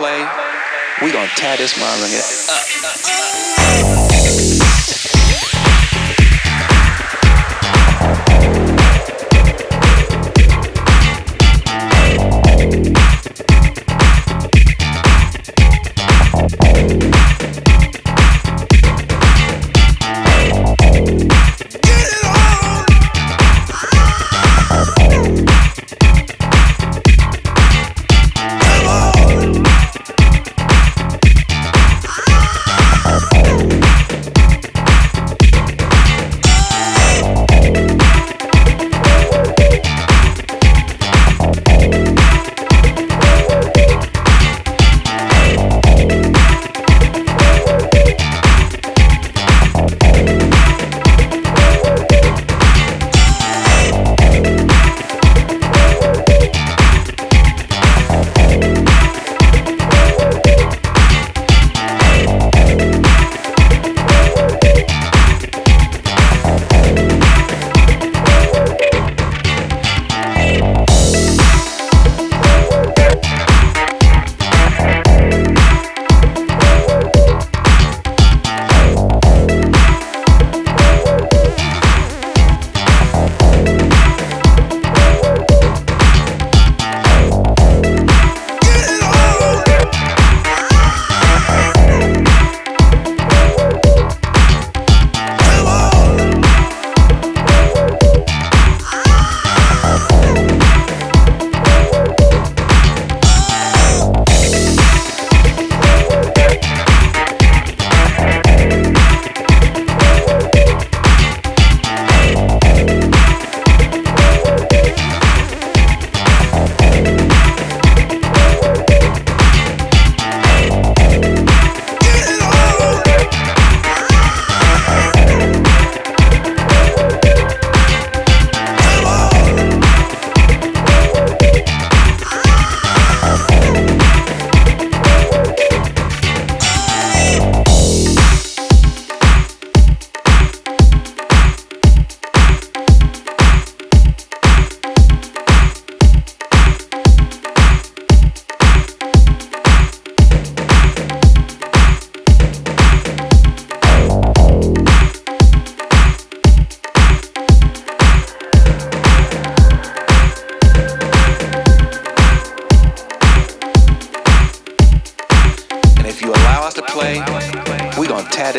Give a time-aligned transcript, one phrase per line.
[0.00, 0.26] play,
[1.02, 2.48] we gonna tear this motherfucker
[3.96, 3.99] up.